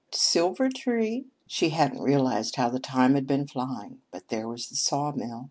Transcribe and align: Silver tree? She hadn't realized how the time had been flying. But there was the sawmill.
Silver 0.13 0.69
tree? 0.71 1.27
She 1.45 1.69
hadn't 1.69 2.01
realized 2.01 2.55
how 2.55 2.69
the 2.69 2.79
time 2.79 3.13
had 3.13 3.27
been 3.27 3.45
flying. 3.45 4.01
But 4.09 4.29
there 4.29 4.47
was 4.47 4.67
the 4.67 4.75
sawmill. 4.75 5.39